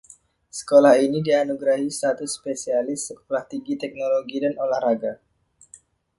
Sekolah 0.59 0.95
ini 1.05 1.19
dianugerahi 1.27 1.85
status 1.97 2.29
spesialis 2.41 2.99
Sekolah 3.13 3.43
Tinggi 3.49 3.73
Teknologi 3.83 4.37
dan 4.43 4.53
Olahraga. 4.65 5.13